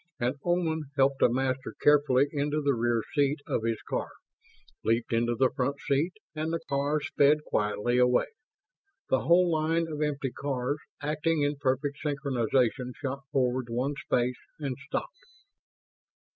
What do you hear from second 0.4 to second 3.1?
Oman helped a Master carefully into the rear